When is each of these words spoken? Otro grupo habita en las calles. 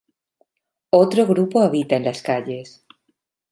Otro 0.89 1.27
grupo 1.27 1.59
habita 1.61 1.95
en 1.95 2.05
las 2.05 2.23
calles. 2.23 2.83